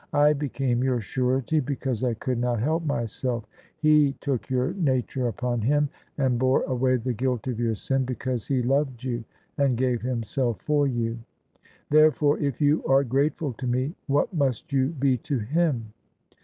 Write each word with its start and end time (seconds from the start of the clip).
I 0.13 0.33
became 0.33 0.83
your 0.83 0.99
surety 0.99 1.59
because 1.59 2.03
I 2.03 2.15
could 2.15 2.39
not 2.39 2.59
help 2.59 2.83
myself: 2.83 3.45
He 3.77 4.13
took 4.13 4.49
your 4.49 4.73
nature 4.73 4.79
THE 4.79 4.87
SUBJECTION 4.87 5.27
upon 5.27 5.61
Him 5.61 5.89
and 6.17 6.39
tx)re 6.41 6.65
away 6.65 6.95
the 6.95 7.13
guilt 7.13 7.45
of 7.45 7.59
your 7.59 7.75
sin, 7.75 8.03
because 8.03 8.47
He 8.47 8.63
loved 8.63 9.03
you 9.03 9.23
and 9.59 9.77
gave 9.77 10.01
Himself 10.01 10.59
for 10.61 10.87
you. 10.87 11.19
Therefore 11.91 12.39
if 12.39 12.59
you 12.59 12.83
are 12.87 13.03
grateful 13.03 13.53
to 13.53 13.67
me, 13.67 13.93
what 14.07 14.33
must 14.33 14.73
you 14.73 14.87
be 14.87 15.17
to 15.19 15.37
Him? 15.37 15.93